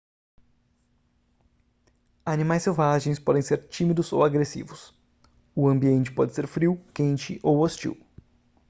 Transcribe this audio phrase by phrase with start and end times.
[2.25, 4.97] animais selvagens podem ser tímidos ou agressivos
[5.55, 7.95] o ambiente pode ser frio quente ou hostil